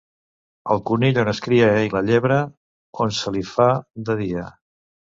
El 0.75 0.81
conill 0.89 1.19
on 1.25 1.29
es 1.35 1.43
cria 1.47 1.67
i 1.89 1.93
la 1.99 2.03
llebre 2.09 2.41
on 3.07 3.17
se 3.21 3.39
li 3.39 3.47
fa 3.55 3.71
de 4.11 4.19
dia. 4.27 4.53